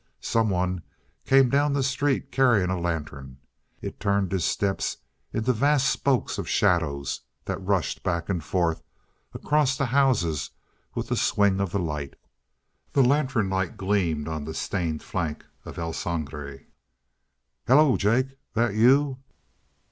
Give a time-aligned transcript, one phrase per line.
[0.19, 0.81] Someone
[1.25, 3.37] came down the street carrying a lantern.
[3.83, 4.97] It turned his steps
[5.31, 8.81] into vast spokes of shadows that rushed back and forth
[9.35, 10.49] across the houses
[10.95, 12.15] with the swing of the light.
[12.93, 16.65] The lantern light gleamed on the stained flank of El Sangre.
[17.67, 19.19] "Halloo, Jake, that you?"